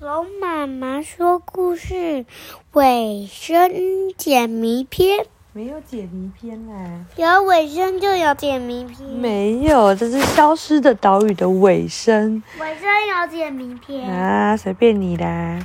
[0.00, 2.24] 龙妈妈说故事
[2.72, 3.70] 尾声
[4.16, 12.42] 解谜篇，没有解谜篇啦，有尾声就有解谜篇，没有，这是消失的岛屿的尾声。
[12.58, 14.10] 尾声有解谜篇。
[14.10, 15.58] 啊，随便你啦。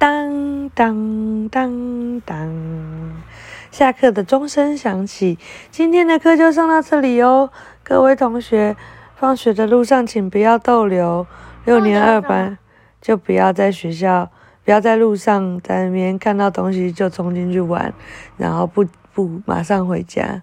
[0.00, 3.22] 当当当当，
[3.70, 5.38] 下课的钟声响起，
[5.70, 7.50] 今天的课就上到这里哦，
[7.84, 8.76] 各位同学，
[9.14, 11.24] 放学的路上请不要逗留，
[11.64, 12.58] 六年二班
[13.00, 14.30] 就不要在学校，
[14.64, 17.92] 不要在路上在那边看到东西就冲进去玩，
[18.36, 20.42] 然后不不马上回家，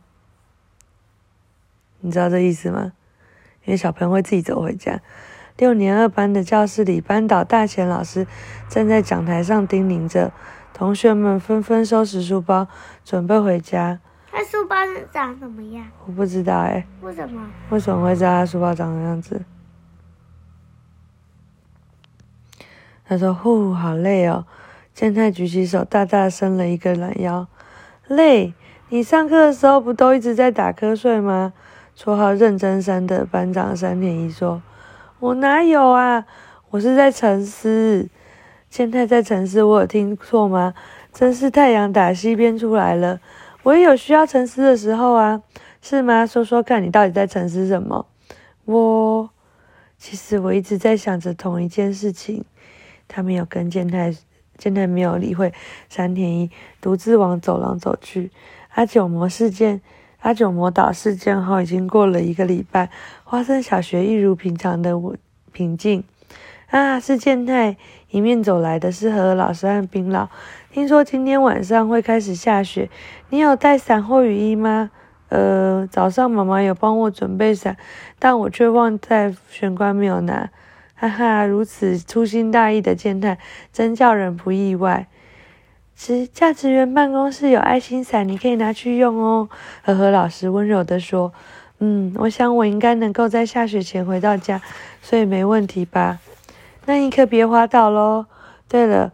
[2.00, 2.94] 你知道这意思吗？
[3.66, 5.00] 因为小朋友会自己走回家。
[5.58, 8.26] 六年二班的教室里，班导大钱老师
[8.68, 10.32] 站在讲台上叮咛着，
[10.74, 12.68] 同学们纷纷收拾书包，
[13.06, 14.00] 准备回家。
[14.32, 15.86] 他书包是长什么样？
[16.08, 17.48] 我不知道哎、为什么？
[17.70, 19.46] 为什么会知道他书包长什么样子？
[23.06, 24.46] 他说：“呼，好累哦。”
[24.94, 27.48] 健太举起手，大大伸了一个懒腰。
[28.08, 28.54] 累？
[28.90, 31.54] 你上课的时候不都一直在打瞌睡吗？
[31.98, 34.62] 绰号认真山的班长山田一说
[35.20, 36.26] ：“我哪有啊？
[36.70, 38.08] 我是在沉思。
[38.70, 40.74] 健太在沉思，我有听错吗？
[41.12, 43.20] 真是太阳打西边出来了。
[43.64, 45.42] 我也有需要沉思的时候啊，
[45.82, 46.26] 是吗？
[46.26, 48.06] 说说看你到底在沉思什么？
[48.66, 49.30] 我
[49.98, 52.46] 其实我一直在想着同一件事情。
[53.14, 54.12] 他没有跟健太，
[54.58, 55.54] 健太没有理会
[55.88, 56.50] 山田一，
[56.82, 58.32] 独自往走廊走去。
[58.70, 59.82] 阿九魔事件，
[60.22, 62.90] 阿九魔岛事件后已经过了一个礼拜，
[63.24, 65.00] 花生小学一如平常的
[65.52, 66.04] 平静。
[66.72, 67.78] 啊，是健太
[68.10, 70.28] 迎面走来的是何老师和冰老。
[70.72, 72.90] 听说今天晚上会开始下雪，
[73.30, 74.90] 你有带伞或雨衣吗？
[75.30, 77.78] 呃，早上妈妈有帮我准备伞，
[78.18, 80.50] 但我却忘在玄关没有拿。
[81.04, 83.38] 哈哈，如此粗心大意的健太，
[83.74, 85.08] 真叫人不意外。
[85.98, 89.50] 职教职员办公室有爱心伞，你可以拿去用哦。
[89.84, 91.34] 和和老师温柔地说
[91.80, 94.62] ：“嗯，我想我应该能够在下雪前回到家，
[95.02, 96.20] 所以没问题吧？
[96.86, 98.26] 那你可别滑倒喽。
[98.70, 99.12] 对了，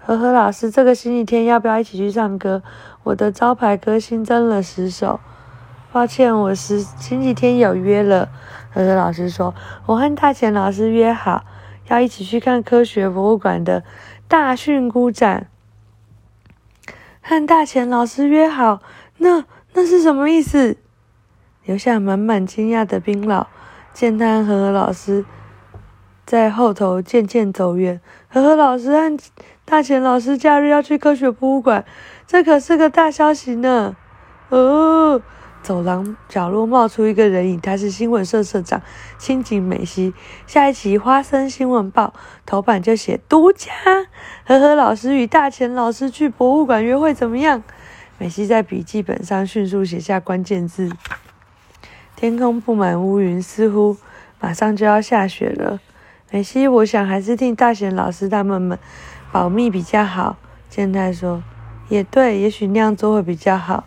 [0.00, 2.64] 和和老师，这个星期天要不要一起去唱歌？
[3.04, 5.20] 我的招牌歌新增了十首。
[5.92, 8.28] 抱歉，我是星期天有约了。
[8.78, 9.56] 和和老师说，
[9.86, 11.44] 我和大钱老师约好
[11.88, 13.82] 要一起去看科学博物馆的
[14.28, 15.48] 大蕈菇展。
[17.20, 18.80] 和大钱老师约好，
[19.16, 20.76] 那那是什么意思？
[21.64, 23.48] 留下满满惊讶的冰老，
[23.92, 25.24] 见他和和老师
[26.24, 28.00] 在后头渐渐走远。
[28.28, 29.18] 和和老师和
[29.64, 31.84] 大钱老师假日要去科学博物馆，
[32.28, 33.96] 这可是个大消息呢。
[34.50, 35.20] 哦，
[35.68, 38.80] 走廊角落冒出一个人影，他是新闻社社长
[39.18, 40.14] 青井美希。
[40.46, 42.14] 下一期《花生新闻报》
[42.46, 43.68] 头版就写独家，
[44.46, 47.62] 和和老师与大钱老师去博物馆约会怎么样？
[48.16, 50.90] 美希在笔记本上迅速写下关键字。
[52.16, 53.98] 天空布满乌云，似乎
[54.40, 55.80] 马上就要下雪了。
[56.30, 58.78] 美希，我想还是听大贤老师他们们
[59.30, 60.38] 保密比较好。
[60.70, 61.42] 健太说
[61.90, 63.84] ：“也对，也许那样做会比较好。”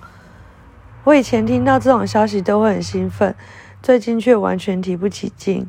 [1.03, 3.34] 我以前听到这种消息都会很兴奋，
[3.81, 5.67] 最近却完全提不起劲。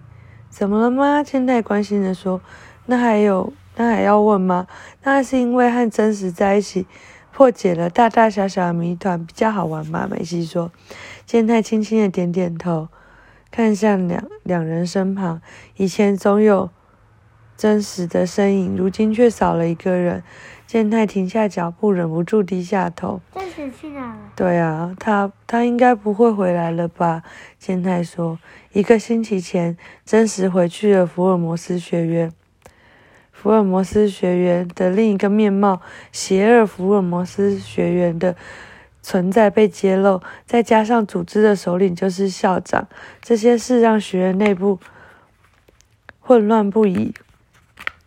[0.50, 1.22] 怎么了吗？
[1.22, 2.42] 健太关心的说
[2.84, 4.66] ：“那还有，那还要问吗？
[5.04, 6.86] 那是因为和真实在一起，
[7.32, 10.70] 破解了大大小小的谜团比较好玩吗？”美希说。
[11.24, 12.88] 健太轻轻的点点头，
[13.50, 15.40] 看向两两人身旁。
[15.76, 16.68] 以前总有
[17.56, 20.22] 真实的身影，如今却少了一个人。
[20.66, 23.20] 健太停下脚步，忍不住低下头。
[23.34, 24.18] 真实去哪了？
[24.34, 27.22] 对啊，他他应该不会回来了吧？
[27.58, 28.38] 健太说，
[28.72, 29.76] 一个星期前，
[30.06, 32.32] 真实回去了福尔摩斯学院。
[33.30, 38.34] 福尔摩斯学院的另一个面貌，邪恶福尔摩斯学院的
[39.02, 42.88] 存在被揭露，再加上组织的首领就是校长，
[43.20, 44.78] 这些事让学院内部
[46.18, 47.12] 混乱不已。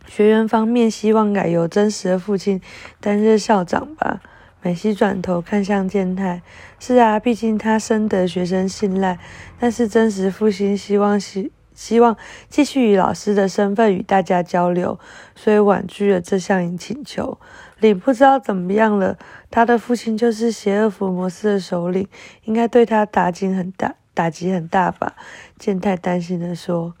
[0.06, 2.60] 学员方面希望改由真实的父亲
[3.00, 4.20] 担任校长吧。
[4.62, 6.42] 美希转头看向健太，
[6.80, 9.18] 是啊，毕竟他深得学生信赖。
[9.60, 12.16] 但是真实父亲希望希希望
[12.48, 14.98] 继续以老师的身份与大家交流，
[15.36, 17.38] 所以婉拒了这项请求。
[17.78, 19.18] 领不知道怎么样了，
[19.50, 22.08] 他的父亲就是邪恶福摩斯的首领，
[22.44, 25.14] 应该对他打击很大，打击很大吧？
[25.58, 26.94] 健太担心地说。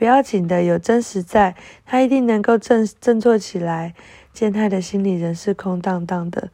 [0.00, 1.54] 不要紧的，有真实在，
[1.84, 3.94] 他一定能够振振作起来。
[4.32, 6.48] 健太的心里仍是空荡荡的。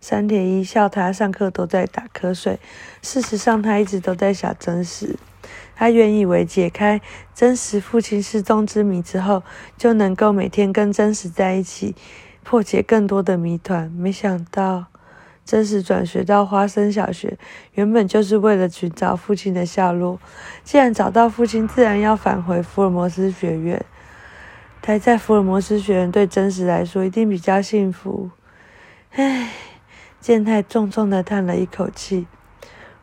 [0.00, 2.60] 山田一笑他上课都在打瞌睡，
[3.02, 5.16] 事实上他一直都在想真实。
[5.74, 7.00] 他原以为解开
[7.34, 9.42] 真实父亲失踪之谜之后，
[9.76, 11.96] 就能够每天跟真实在一起，
[12.44, 13.90] 破解更多的谜团。
[13.90, 14.86] 没想到，
[15.44, 17.36] 真实转学到花生小学，
[17.72, 20.18] 原本就是为了寻找父亲的下落。
[20.62, 23.84] 既然找到父亲，自然要返回福尔摩斯学院。
[24.80, 28.30] 待在福尔摩斯学院对真实来说一定比较幸福。
[29.12, 29.50] 唉，
[30.20, 32.26] 健太重重的叹了一口气。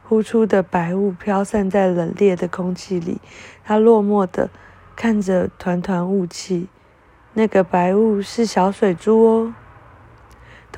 [0.03, 3.21] 呼出的白雾飘散在冷冽的空气里，
[3.63, 4.49] 他落寞的
[4.95, 6.67] 看着团团雾气。
[7.33, 9.53] 那个白雾是小水珠哦。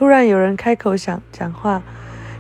[0.02, 1.84] 突然有人开口想讲话，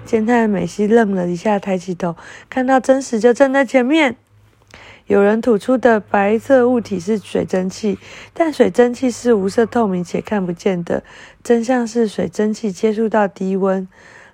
[0.03, 2.15] 健太美希愣了一下，抬起头，
[2.49, 4.15] 看到真实就站在前面。
[5.05, 7.99] 有人吐出的白色物体是水蒸气，
[8.33, 11.03] 但水蒸气是无色透明且看不见的。
[11.43, 13.87] 真相是水蒸气接触到低温。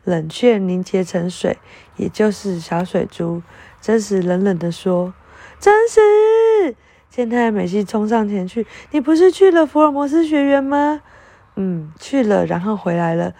[0.06, 1.57] 冷却凝结成水，
[1.97, 3.41] 也就是小水珠。
[3.81, 5.13] 真实冷冷地说
[5.59, 6.73] ：“真实！”
[7.12, 11.01] 健太美希冲上前去：“你不是去了福尔摩斯学院吗
[11.57, 13.33] ？”“嗯，去了，然后回来了。”“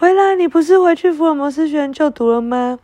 [0.00, 0.34] 回来？
[0.34, 2.78] 你不是回去福尔摩斯学院就读了吗？”“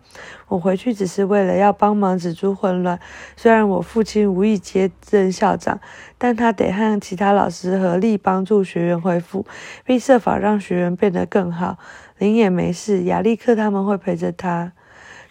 [0.49, 3.00] 我回去只是为了要帮忙止住混乱。
[3.37, 5.81] 虽然我父亲无意接任校长，
[6.19, 9.46] 但他得和其他老师合力帮助学员恢复，
[9.84, 11.78] 并设法让学员变得更好。”
[12.19, 14.73] 林也没事，亚历克他们会陪着他。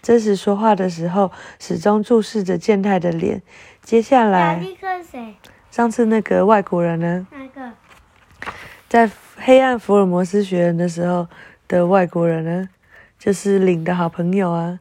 [0.01, 3.41] 真实说话的时候，始终注视着健太的脸。
[3.83, 5.35] 接下来，亚历克谁？
[5.69, 7.27] 上次那个外国人呢？
[7.31, 7.71] 哪个？
[8.87, 11.27] 在黑暗福尔摩斯学院的时候
[11.67, 12.69] 的外国人呢？
[13.17, 14.79] 就是领的好朋友啊。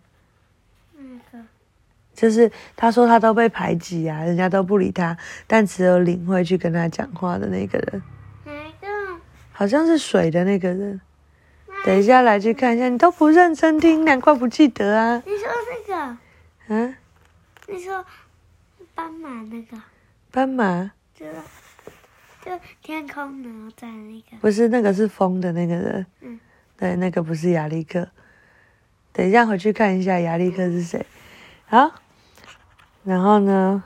[2.15, 5.17] 就是他说他都被排挤啊，人家都不理他，
[5.49, 8.03] 但只有领会去跟他讲话的那个人。
[8.45, 9.21] 哪个？
[9.51, 11.01] 好像是水的那个人。
[11.85, 12.89] 等一下，来去看一下。
[12.89, 15.23] 你都不认真听，难怪不记得啊。
[15.27, 15.49] 你说
[15.89, 16.17] 那个？
[16.69, 16.97] 嗯？
[17.67, 18.05] 你说
[18.95, 19.77] 斑马那个？
[20.31, 20.93] 斑马？
[21.15, 21.27] 就
[22.45, 22.51] 就
[22.83, 24.37] 天空哪吒那个？
[24.43, 26.07] 不是，那个是风的那个人。
[26.21, 26.39] 嗯。
[26.77, 28.11] 对，那个不是亚历克。
[29.13, 31.07] 等一下回去看一下亚历克是谁。
[31.65, 31.93] 好。
[33.05, 33.83] 然后呢？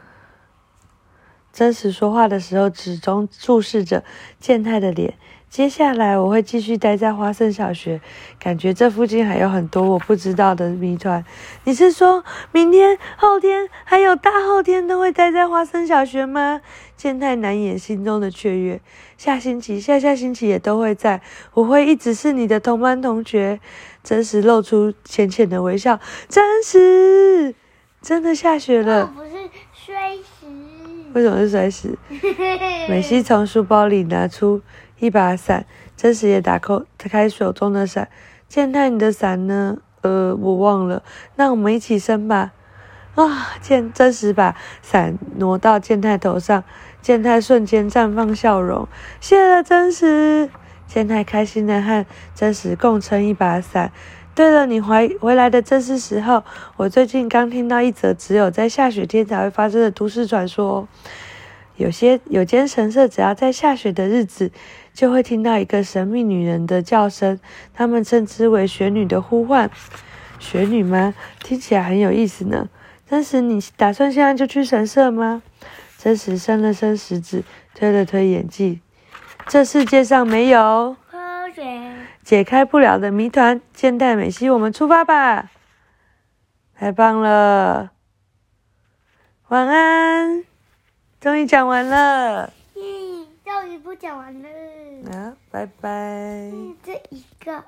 [1.52, 4.04] 真实说话的时候，始终注视着
[4.38, 5.18] 健太的脸。
[5.50, 8.00] 接下来我会继续待在花生小学，
[8.38, 11.24] 感觉这附近还有很多我不知道的谜团。
[11.64, 12.22] 你是说
[12.52, 16.60] 明天、后天还有大后天都会待在花生小学吗？
[16.96, 18.80] 健太难掩心中的雀跃。
[19.16, 21.22] 下星期、下下星期也都会在，
[21.54, 23.58] 我会一直是你的同班同学。
[24.04, 25.98] 真实露出浅浅的微笑。
[26.28, 27.54] 真实，
[28.00, 29.06] 真的下雪了。
[29.06, 29.30] 不是
[29.72, 30.16] 摔。
[31.18, 31.98] 为什么是摔石？
[32.88, 34.62] 美西从书包里拿出。
[35.00, 35.64] 一把伞，
[35.96, 38.08] 真实也打开开手中的伞。
[38.48, 39.78] 健太，你的伞呢？
[40.02, 41.04] 呃，我忘了。
[41.36, 42.52] 那我们一起升吧。
[43.14, 46.64] 啊，健真实把伞挪到健太头上，
[47.00, 48.88] 健太瞬间绽放笑容。
[49.20, 50.50] 谢了，真实。
[50.88, 52.04] 健太开心的和
[52.34, 53.92] 真实共撑一把伞。
[54.38, 56.44] 对了，你回回来的正是时候。
[56.76, 60.86] 我最近刚听到一则只有在下雪天才会发生的都市传说。
[61.74, 64.52] 有些有间神社，只要在下雪的日子。
[64.94, 67.40] 就会听到一个神秘女人的叫声，
[67.74, 69.68] 他们称之为雪女的呼唤。
[70.38, 71.14] 雪女吗？
[71.42, 72.68] 听起来很有意思呢。
[73.10, 75.42] 真实，你打算现在就去神社吗？
[75.98, 77.42] 真实伸了伸食指，
[77.74, 78.80] 推了推眼镜。
[79.48, 80.96] 这世界上没有
[82.22, 83.60] 解开不了的谜团。
[83.72, 85.50] 健太美希，我们出发吧！
[86.74, 87.90] 太棒了，
[89.48, 90.44] 晚安。
[91.20, 92.52] 终于讲完了。
[93.44, 94.48] 终于不讲完了。
[95.10, 96.52] 啊，拜拜。
[96.84, 97.64] 这一个。